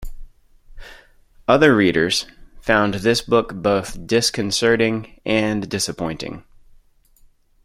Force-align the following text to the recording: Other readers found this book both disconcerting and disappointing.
Other 1.47 1.75
readers 1.75 2.25
found 2.59 2.95
this 2.95 3.21
book 3.21 3.53
both 3.53 4.07
disconcerting 4.07 5.19
and 5.27 5.69
disappointing. 5.69 6.43